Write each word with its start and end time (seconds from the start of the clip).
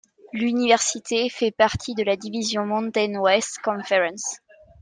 L'université 0.33 1.29
fait 1.29 1.51
partie 1.51 1.93
de 1.93 2.01
la 2.03 2.15
division 2.15 2.65
Mountain 2.65 3.19
West 3.19 3.59
Conference. 3.63 4.37